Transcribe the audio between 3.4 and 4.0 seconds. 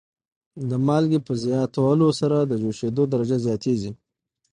زیاتیږي.